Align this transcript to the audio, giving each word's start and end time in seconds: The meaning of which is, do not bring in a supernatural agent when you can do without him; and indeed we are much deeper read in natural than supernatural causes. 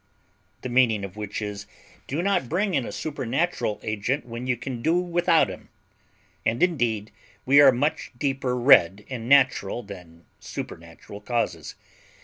The 0.63 0.69
meaning 0.69 1.05
of 1.05 1.15
which 1.15 1.43
is, 1.43 1.67
do 2.07 2.23
not 2.23 2.49
bring 2.49 2.73
in 2.73 2.87
a 2.87 2.91
supernatural 2.91 3.79
agent 3.83 4.25
when 4.25 4.47
you 4.47 4.57
can 4.57 4.81
do 4.81 4.95
without 4.97 5.47
him; 5.47 5.69
and 6.43 6.63
indeed 6.63 7.11
we 7.45 7.61
are 7.61 7.71
much 7.71 8.11
deeper 8.17 8.57
read 8.57 9.05
in 9.09 9.27
natural 9.29 9.83
than 9.83 10.25
supernatural 10.39 11.21
causes. 11.21 11.75